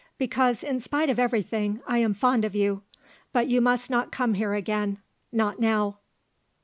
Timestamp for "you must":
3.49-3.91